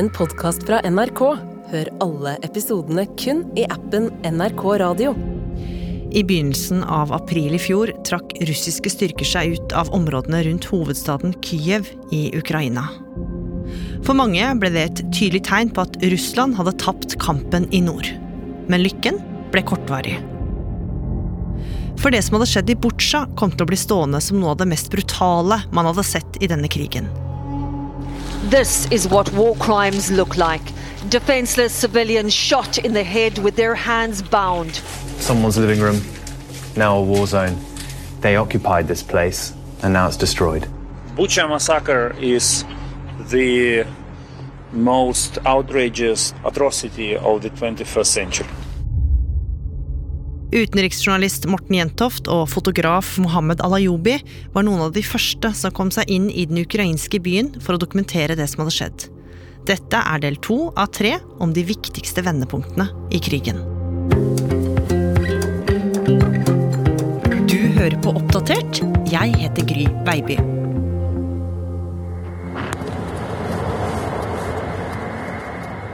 [0.00, 1.18] en podkast fra NRK.
[1.70, 5.10] Hør alle episodene kun i appen NRK Radio.
[6.16, 11.36] I begynnelsen av april i fjor trakk russiske styrker seg ut av områdene rundt hovedstaden
[11.44, 12.86] Kyiv i Ukraina.
[14.06, 18.08] For mange ble det et tydelig tegn på at Russland hadde tapt kampen i nord.
[18.72, 19.20] Men lykken
[19.52, 20.16] ble kortvarig.
[22.00, 24.62] For det som hadde skjedd i Butsja, kom til å bli stående som noe av
[24.64, 27.12] det mest brutale man hadde sett i denne krigen.
[28.44, 30.62] This is what war crimes look like.
[31.10, 34.76] Defenseless civilians shot in the head with their hands bound.
[35.18, 36.00] Someone's living room,
[36.74, 37.58] now a war zone.
[38.22, 40.66] They occupied this place, and now it's destroyed.
[41.16, 42.64] Bucha massacre is
[43.28, 43.86] the
[44.72, 48.48] most outrageous atrocity of the 21st century.
[50.50, 54.16] Utenriksjournalist Morten Jentoft og fotograf Mohammed Alayobi
[54.50, 57.78] var noen av de første som kom seg inn i den ukrainske byen for å
[57.78, 59.04] dokumentere det som hadde skjedd.
[59.70, 63.62] Dette er del to av tre om de viktigste vendepunktene i krigen.
[67.46, 68.82] Du hører på Oppdatert.
[69.06, 70.40] Jeg heter Gry Baby.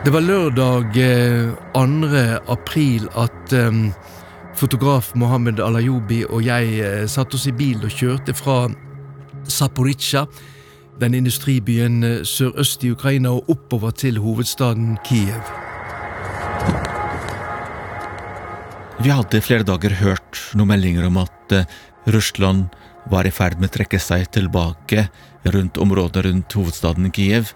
[0.06, 0.96] Det var lørdag
[1.76, 2.26] 2.
[2.54, 3.90] april at um,
[4.56, 8.66] fotograf Mohammed Alayobi og jeg uh, satte oss i bil og kjørte fra
[9.46, 10.24] Zaporizjzja,
[11.00, 15.52] den industribyen uh, sørøst i Ukraina, og oppover til hovedstaden Kiev.
[19.04, 21.68] Vi hadde flere dager hørt noen meldinger om at uh,
[22.08, 22.72] Russland
[23.12, 25.06] var i ferd med å trekke seg tilbake
[25.54, 27.52] rundt området rundt hovedstaden Kiev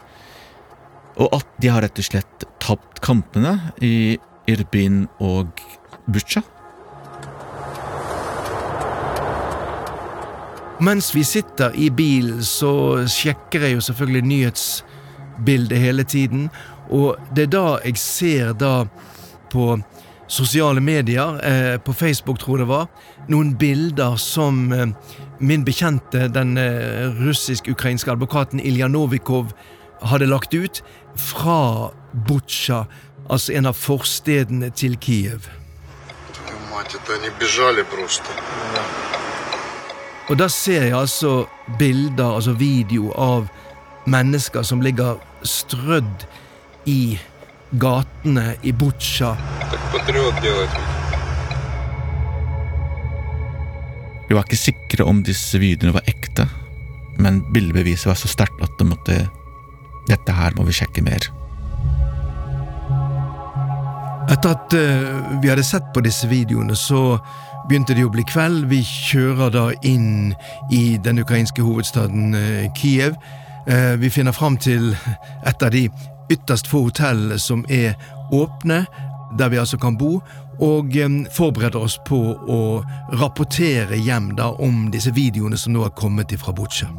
[1.20, 4.16] og at de har rett og slett tapt kampene i
[4.50, 5.60] Irbin og
[6.10, 6.42] Butsja.
[10.80, 16.48] Mens vi sitter i bilen, så sjekker jeg jo selvfølgelig nyhetsbildet hele tiden.
[16.88, 18.86] Og det er da jeg ser da
[19.52, 19.74] på
[20.30, 22.86] sosiale medier, eh, på Facebook tror jeg det var,
[23.28, 24.86] noen bilder som eh,
[25.38, 29.52] min bekjente, den eh, russisk-ukrainske advokaten Ilja Novikov,
[30.02, 30.82] hadde lagt ut
[31.16, 31.90] fra
[32.26, 32.86] Butsja,
[33.28, 35.50] altså en av forstedene til Kiev.
[40.30, 41.48] Og da ser jeg altså
[41.78, 43.48] bilder, altså video, av
[44.10, 46.22] mennesker som ligger strødd
[46.86, 47.18] i
[47.82, 49.32] gatene i Butsja.
[54.28, 56.46] Vi var ikke sikre om disse videoene var ekte,
[57.18, 59.18] men bildebeviset var så sterkt at det måtte
[60.06, 61.26] dette her må vi sjekke mer.
[64.30, 67.18] Etter at uh, vi hadde sett på disse videoene, så
[67.70, 68.64] begynte det å bli kveld.
[68.66, 70.32] Vi kjører da inn
[70.74, 73.14] i den ukrainske hovedstaden uh, Kiev.
[73.68, 74.90] Uh, vi finner fram til
[75.46, 75.84] et av de
[76.30, 77.94] ytterst få hotellene som er
[78.34, 78.82] åpne,
[79.38, 80.18] der vi altså kan bo,
[80.58, 82.60] og um, forbereder oss på å
[83.22, 86.90] rapportere hjem da om disse videoene som nå har kommet fra Butsja.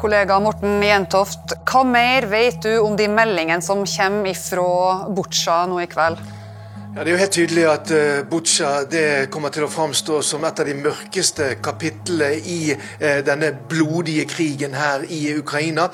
[0.00, 4.70] Kollega Morten Jentoft, hva mer vet du om de meldingene som kommer fra
[5.12, 6.24] Butsja nå i kveld?
[6.92, 8.70] Ja, det er jo helt tydelig at uh, Butsja
[9.32, 14.76] kommer til å framstå som et av de mørkeste kapitlene i uh, denne blodige krigen
[14.76, 15.86] her i Ukraina.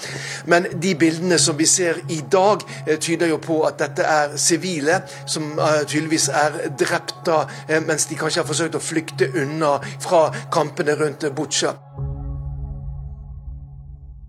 [0.50, 4.34] Men de bildene som vi ser i dag, uh, tyder jo på at dette er
[4.42, 7.38] sivile som tydeligvis er drept da,
[7.86, 11.76] mens de kanskje har forsøkt å flykte unna fra kampene rundt Butsja.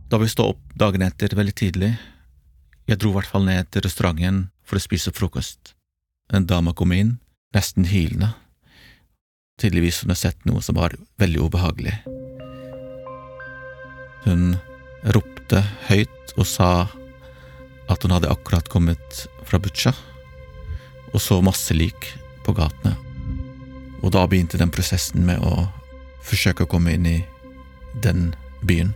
[0.10, 1.92] Da vi stod opp dagen etter veldig tidlig,
[2.86, 5.79] jeg dro i hvert fall ned til restauranten for å spise frokost.
[6.34, 7.18] En dame kom inn,
[7.56, 8.34] nesten hylende.
[9.60, 11.96] Tydeligvis hun hadde sett noe som var veldig ubehagelig.
[14.28, 14.56] Hun
[15.16, 16.70] ropte høyt og sa
[17.90, 19.96] at hun hadde akkurat kommet fra Butsja
[21.10, 22.12] og så masse lik
[22.46, 22.94] på gatene.
[24.04, 25.66] Og da begynte den prosessen med å
[26.24, 27.18] forsøke å komme inn i
[28.04, 28.30] den
[28.62, 28.94] byen.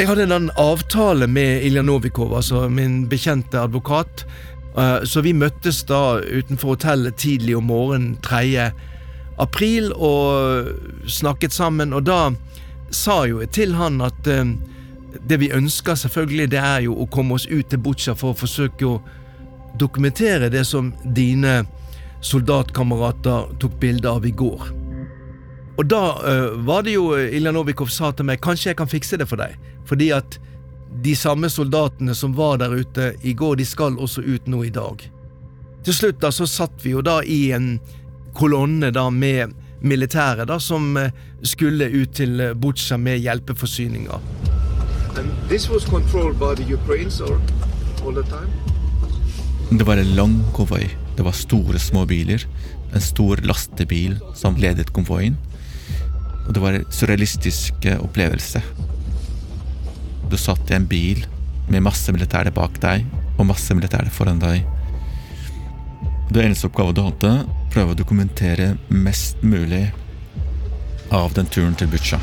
[0.00, 4.22] Jeg hadde en avtale med Ilja Novikov, altså min bekjente advokat.
[4.72, 8.70] Eh, så vi møttes da utenfor hotellet tidlig om morgenen 3.
[9.44, 10.72] april og
[11.04, 11.92] snakket sammen.
[11.92, 12.30] Og da
[12.88, 14.56] sa jo jeg til han at eh,
[15.20, 18.40] det vi ønsker selvfølgelig, det er jo å komme oss ut til Butsja for å
[18.40, 19.02] forsøke å
[19.76, 21.66] dokumentere det som dine
[22.24, 24.79] soldatkamerater tok bilde av i går.
[25.80, 29.16] Og da uh, var det jo Ilja Novikov sa til meg kanskje jeg kan fikse
[29.16, 29.56] det for deg.
[29.88, 30.36] Fordi at
[31.00, 34.74] de samme soldatene som var der ute i går, de skal også ut nå i
[34.74, 35.00] dag.
[35.86, 37.78] Til slutt da så satt vi jo da i en
[38.36, 40.92] kolonne da med militære da som
[41.40, 44.20] skulle ut til Butsja med hjelpeforsyninger.
[45.16, 47.40] And this was controlled by the Ukrainians or
[48.04, 48.50] all the time?
[49.70, 50.90] Det var en lang konvoi.
[51.16, 52.44] Det var store, små biler.
[52.94, 55.38] En stor lastebil som ledet konvoien.
[56.50, 58.58] Og det var en surrealistisk opplevelse.
[60.26, 61.22] Du satt i en bil
[61.70, 63.04] med masse militære bak deg
[63.36, 64.66] og masse militære foran deg.
[66.34, 67.32] Det eneste oppgaven du hadde,
[67.70, 69.84] prøve å dokumentere mest mulig
[71.14, 72.18] av den turen til Butsja.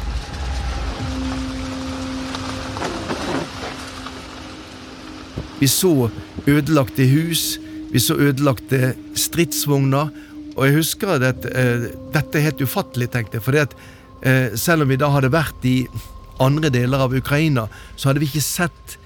[5.63, 6.09] Vi så
[6.43, 7.61] ødelagte hus,
[7.95, 10.11] vi så ødelagte stridsvogner.
[10.57, 13.47] Og jeg husker at uh, dette er helt ufattelig, tenkte jeg.
[13.47, 13.93] For uh,
[14.57, 15.77] selv om vi da hadde vært i
[16.43, 18.97] andre deler av Ukraina, så hadde vi ikke sett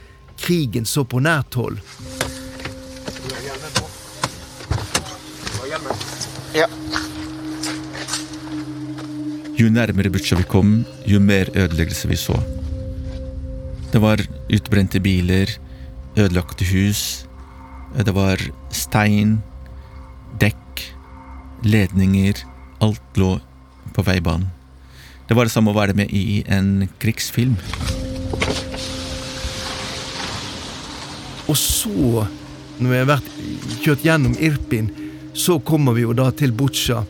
[0.41, 1.79] krigen så på nært hold.
[6.51, 6.67] Ja.
[9.55, 12.35] Jo nærmere Butsja vi kom, jo mer ødeleggelse vi så.
[13.91, 15.51] Det var utbrente biler,
[16.17, 17.25] ødelagte hus.
[17.95, 18.39] Det var
[18.71, 19.37] stein,
[20.39, 20.85] dekk,
[21.63, 22.41] ledninger.
[22.81, 23.35] Alt lå
[23.93, 24.49] på veibanen.
[25.31, 27.53] Det var det samme å være med i en krigsfilm.
[31.47, 32.25] Og så,
[32.75, 33.29] når vi har vært
[33.79, 34.89] kjørt gjennom Irpin,
[35.31, 37.05] så kommer vi jo da til Butsja.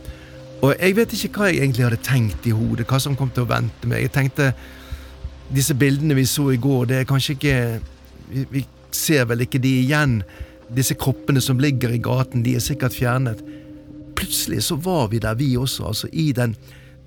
[0.59, 3.47] Og jeg vet ikke hva jeg egentlig hadde tenkt i hodet, hva som kom til
[3.47, 4.03] å vente meg.
[4.05, 4.51] Jeg tenkte
[5.49, 7.55] disse bildene vi så i går, det er kanskje ikke
[8.31, 8.61] Vi, vi
[8.93, 10.19] ser vel ikke de igjen.
[10.69, 13.41] Disse kroppene som ligger i gaten, de er sikkert fjernet.
[14.13, 16.53] Plutselig så var vi der, vi også, altså i den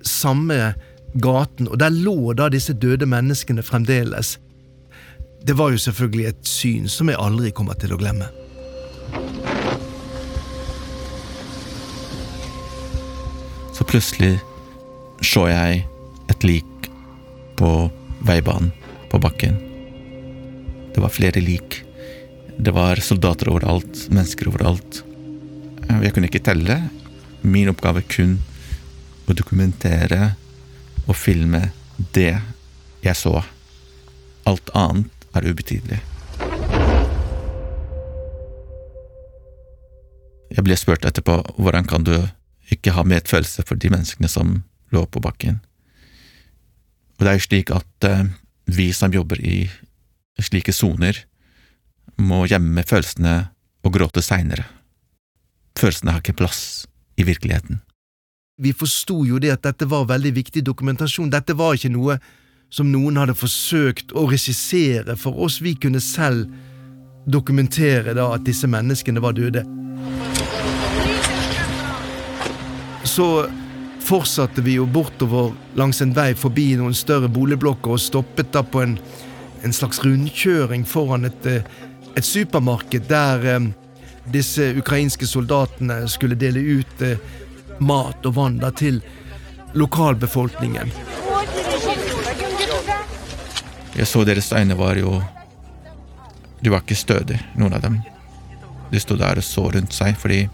[0.03, 0.75] samme
[1.21, 4.35] gaten, og der lå da disse døde menneskene fremdeles.
[5.45, 8.27] Det var jo selvfølgelig et syn som jeg aldri kommer til å glemme.
[13.75, 14.37] Så plutselig
[15.25, 15.83] så jeg
[16.31, 16.89] et lik
[17.59, 17.71] på
[18.25, 18.71] veibanen,
[19.11, 19.59] på bakken.
[20.95, 21.81] Det var flere lik.
[22.57, 25.03] Det var soldater overalt, mennesker overalt.
[25.85, 26.79] Jeg kunne ikke telle.
[27.45, 28.39] Min oppgave kun
[29.29, 30.33] å dokumentere
[31.05, 31.69] og filme
[32.15, 32.33] det
[33.05, 33.39] jeg så.
[34.45, 35.99] Alt annet er ubetydelig.
[40.55, 42.15] Jeg ble spurt etterpå hvordan kan du
[42.71, 44.61] ikke ha medfølelse for de menneskene som
[44.93, 45.59] lå på bakken.
[47.15, 48.25] Og det er jo slik at uh,
[48.65, 49.65] vi som jobber i
[50.41, 51.17] slike soner,
[52.15, 53.35] må gjemme følelsene
[53.85, 54.65] og gråte seinere.
[55.75, 56.61] Følelsene har ikke plass
[57.19, 57.81] i virkeligheten.
[58.57, 61.27] Vi forsto jo det at dette var veldig viktig dokumentasjon.
[61.27, 62.15] Dette var ikke noe
[62.71, 65.57] som noen hadde forsøkt å regissere for oss.
[65.59, 66.47] Vi kunne selv
[67.27, 69.65] dokumentere da at disse menneskene var døde.
[73.03, 73.27] Så
[74.07, 78.85] fortsatte vi jo bortover langs en vei forbi noen større boligblokker og stoppet da på
[78.85, 78.95] en,
[79.67, 83.71] en slags rundkjøring foran et, et supermarked der eh,
[84.31, 87.19] disse ukrainske soldatene skulle dele ut eh,
[87.79, 89.01] mat og vann til
[89.75, 90.91] lokalbefolkningen.
[93.95, 95.21] Jeg så deres øyne var jo
[96.63, 97.99] De var ikke stødige, noen av dem.
[98.91, 100.45] De sto der og så rundt seg fordi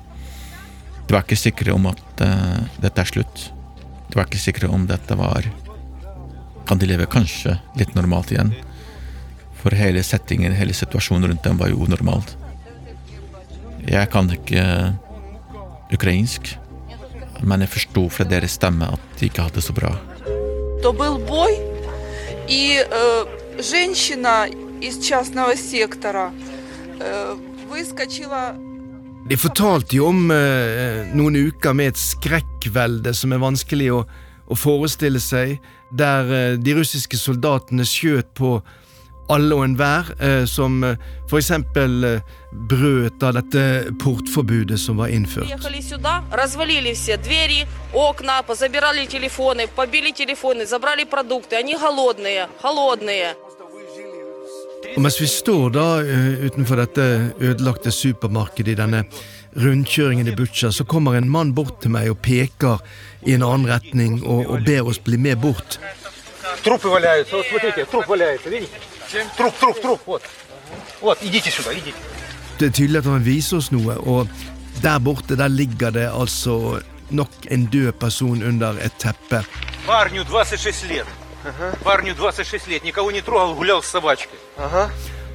[1.07, 3.45] de var ikke sikre om at uh, dette er slutt.
[4.09, 5.47] De var ikke sikre om dette var
[6.67, 8.53] Kan de leve kanskje litt normalt igjen?
[9.61, 12.35] For hele settingen, hele situasjonen rundt dem var jo unormalt.
[13.85, 14.63] Jeg kan ikke
[15.91, 16.53] ukrainsk,
[17.42, 19.92] men jeg forsto fra deres stemme at de ikke hadde det så bra.
[20.82, 21.52] То был бой,
[22.48, 24.46] и э, женщина
[24.80, 26.32] из частного сектора
[27.00, 27.34] э,
[27.68, 28.54] выскочила
[29.28, 34.04] De fortalte jo om eh, noen uker med et skrekkvelde som er vanskelig å,
[34.46, 35.56] å forestille seg,
[35.90, 38.60] der eh, de russiske soldatene skjøt på
[39.30, 40.96] alle og enhver, eh, som eh,
[41.28, 42.20] for eksempel eh,
[42.52, 45.48] brøt av dette portforbudet som var innført.
[45.48, 51.56] Приехали сюда, развалили все двери, окна, позабирали телефоны, побили телефоны, забрали продукты.
[51.56, 53.34] Они голодные, голодные.
[54.96, 57.04] Og mens vi står da eh, utenfor dette
[57.40, 59.02] ødelagte supermarkedet i denne
[59.56, 62.80] rundkjøringen i Butsja, så kommer en mann bort til meg og peker
[63.26, 65.80] i en annen retning og, og ber oss bli med bort.
[66.62, 68.72] Трупы валяются, вот смотрите, труп валяется, видите?
[69.36, 70.22] Труп, труп, труп, вот.
[71.00, 71.96] Вот, идите сюда, идите.
[72.58, 74.28] Det er tydelig at han viser oss noe, og
[74.82, 76.80] der borte der ligger det altså
[77.10, 79.44] nok en død person under et teppe.
[79.86, 81.06] Парню 26 лет.
[81.84, 84.38] Парню 26 лет, никого не трогал, гулял с собачкой.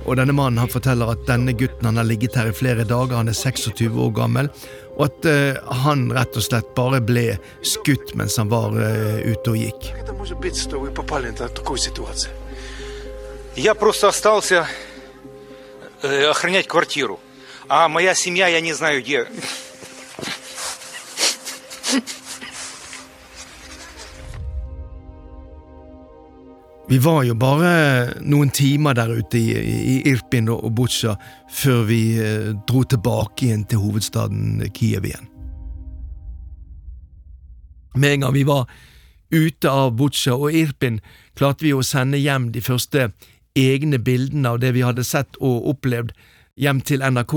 [0.06, 3.14] Og denne mannen han forteller at denne gutten han har ligget her i flere dager,
[3.16, 4.50] han er 26 år gammel,
[4.98, 9.54] og at eh, han rett og slett bare ble skutt mens han var eh, ute
[9.54, 9.94] og gikk.
[10.02, 10.58] Это может быть,
[13.56, 14.68] Я просто остался
[16.02, 17.20] э, охранять квартиру.
[17.68, 19.28] А моя семья, я не знаю где.
[26.92, 31.14] Vi var jo bare noen timer der ute i, i Irpin og Butsja
[31.48, 35.30] før vi eh, dro tilbake igjen til hovedstaden Kiev igjen.
[37.96, 38.68] Med en gang vi var
[39.32, 41.00] ute av Butsja og Irpin,
[41.40, 43.14] klarte vi å sende hjem de første
[43.57, 46.13] egne bildene av det vi hadde sett og opplevd,
[46.57, 47.35] hjem til NRK,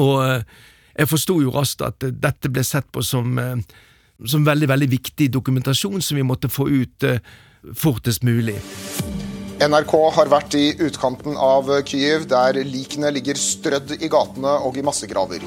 [0.00, 0.44] og eh,
[0.96, 3.56] jeg forsto jo raskt at dette ble sett på som, eh,
[4.28, 7.20] som veldig, veldig viktig dokumentasjon som vi måtte få ut eh,
[7.76, 8.58] fortest mulig.
[9.62, 14.84] NRK har vært i utkanten av Kyiv, der likene ligger strødd i gatene og i
[14.84, 15.44] massegraver.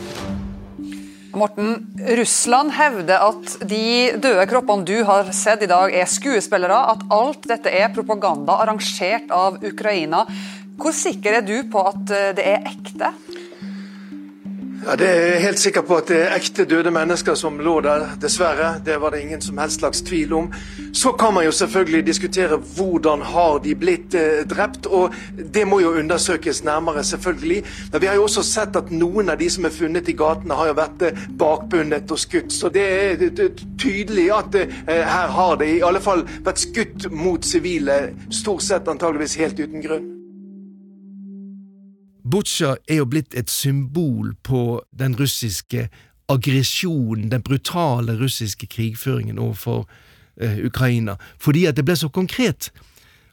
[1.35, 1.81] Morten,
[2.17, 7.47] Russland hevder at de døde kroppene du har sett i dag er skuespillere, at alt
[7.49, 10.23] dette er propaganda arrangert av Ukraina.
[10.79, 13.11] Hvor sikker er du på at eh, det er ekte?
[14.83, 17.79] Ja, Det er jeg helt sikker på at det er ekte døde mennesker som lå
[17.81, 18.81] der, dessverre.
[18.85, 20.49] Det var det ingen som helst slags tvil om.
[20.93, 25.13] Så kan man jo selvfølgelig diskutere hvordan har de blitt eh, drept, og
[25.53, 27.63] det må jo undersøkes nærmere, selvfølgelig.
[27.91, 30.53] Men vi har jo også sett at noen av de som er funnet i gatene,
[30.53, 32.53] har jo vært eh, bakbundet og skutt.
[32.53, 33.47] Så det er
[33.81, 38.87] tydelig at eh, her har det i alle fall vært skutt mot sivile, stort sett
[38.91, 40.14] antageligvis helt uten grunn.
[42.31, 45.89] Butsja er jo blitt et symbol på den russiske
[46.29, 49.85] aggresjonen, den brutale russiske krigføringen overfor
[50.41, 52.71] eh, Ukraina, fordi at det ble så konkret.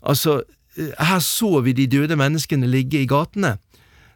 [0.02, 0.42] Altså,
[0.76, 3.56] eh, her så vi de døde menneskene ligge i gatene,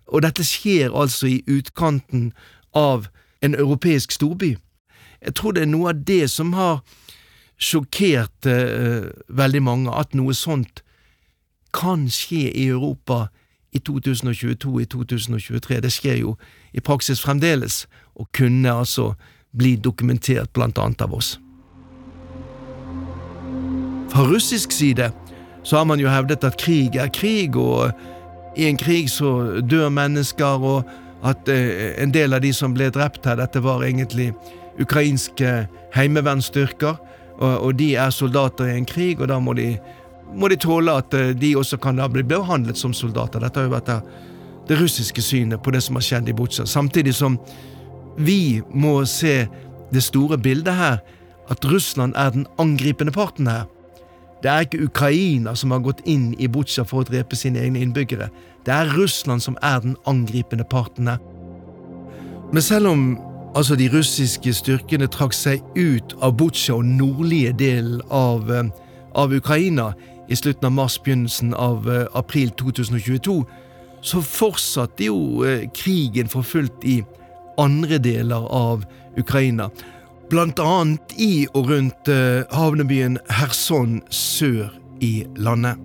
[0.06, 2.32] og dette skjer altså i utkanten
[2.74, 3.08] av
[3.42, 4.56] en europeisk storby.
[5.24, 6.82] Jeg tror det er noe av det som har
[7.56, 10.82] sjokkert eh, veldig mange, at noe sånt
[11.72, 13.28] kan skje i Europa
[13.76, 15.80] i 2022, i 2023.
[15.84, 16.36] Det skjer jo
[16.72, 17.84] i praksis fremdeles,
[18.16, 19.12] og kunne altså
[19.56, 21.36] bli dokumentert blant annet av oss.
[24.12, 25.10] Fra russisk side
[25.66, 27.90] så har man jo hevdet at krig er krig, og
[28.56, 30.86] i en krig så dør mennesker, og
[31.26, 34.30] at eh, en del av de som ble drept her, dette var egentlig
[34.80, 35.66] ukrainske
[35.96, 36.96] heimevernsstyrker,
[37.36, 39.74] og, de er soldater i en krig, og da må de
[40.34, 43.40] må de tåle at eh, de også kan bli behandlet som soldater.
[43.40, 43.92] Dette har jo vært
[44.66, 46.66] det russiske synet på det som har skjedd i Butsja.
[46.66, 47.38] Samtidig som
[48.16, 49.46] vi må se
[49.92, 50.98] det store bildet her,
[51.50, 53.64] at Russland er den angripende parten her.
[54.42, 57.80] Det er ikke Ukraina som har gått inn i Butsja for å drepe sine egne
[57.84, 58.28] innbyggere.
[58.66, 61.22] Det er Russland som er den angripende parten her.
[62.52, 63.06] Men selv om
[63.56, 68.68] altså de russiske styrkene trakk seg ut av Butsja og nordlige delen av, eh,
[69.14, 69.94] av Ukraina
[70.28, 73.44] i slutten av mars, begynnelsen av uh, april 2022,
[74.02, 77.00] så fortsatte jo uh, krigen for fullt i
[77.60, 78.84] andre deler av
[79.18, 79.70] Ukraina.
[80.30, 85.78] Blant annet i og rundt uh, havnebyen Kherson sør i landet.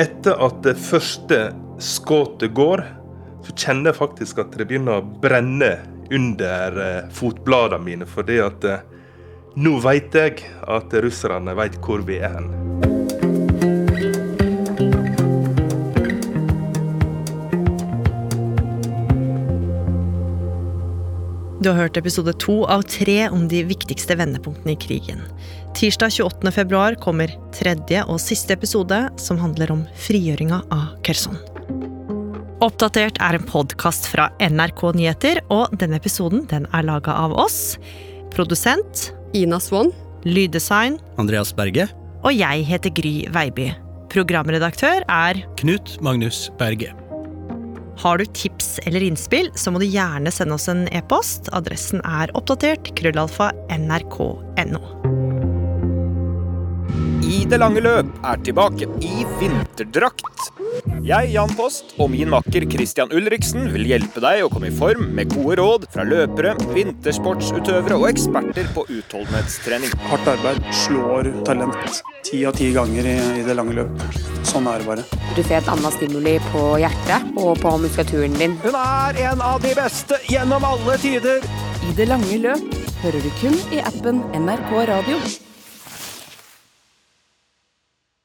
[0.00, 1.40] Etter at det første
[1.82, 2.82] skuddet går,
[3.44, 5.76] så kjenner jeg faktisk at det begynner å brenne
[6.14, 8.08] under fotbladene mine.
[8.08, 8.64] Fordi at
[9.60, 12.83] nå vet jeg at russerne vet hvor vi er hen.
[21.64, 25.22] Du har hørt episode to av tre om de viktigste vendepunktene i krigen.
[25.72, 26.50] Tirsdag 28.
[26.52, 31.38] februar kommer tredje og siste episode, som handler om frigjøringa av Kherson.
[32.60, 37.78] Oppdatert er en podkast fra NRK Nyheter, og denne episoden den er laga av oss.
[38.34, 39.94] Produsent Ina Swann.
[40.28, 41.88] Lyddesign Andreas Berge.
[42.28, 43.70] Og jeg heter Gry Veiby.
[44.12, 46.92] Programredaktør er Knut Magnus Berge.
[47.98, 51.50] Har du tips eller innspill, så må du gjerne sende oss en e-post.
[51.54, 54.82] Adressen er oppdatert krøllalfa nrk.no.
[57.24, 60.50] I det lange løp er tilbake i vinterdrakt.
[61.04, 65.10] Jeg, Jan Post, og min makker Christian Ulriksen vil hjelpe deg å komme i form
[65.16, 69.92] med gode råd fra løpere, vintersportsutøvere og eksperter på utholdenhetstrening.
[70.10, 74.33] Hardt arbeid slår talent ti av ti ganger i, i, det lange løp.
[74.54, 75.04] Sånn er det bare.
[75.34, 78.54] Du får et annet stimuli på hjertet og på muskulaturen din.
[78.62, 81.42] Hun er en av de beste gjennom alle tider!
[81.84, 85.18] I det lange løp hører du kun i appen NRK Radio.